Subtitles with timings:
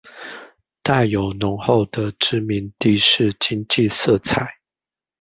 [0.81, 4.55] 帶有濃厚的殖民地式經濟色彩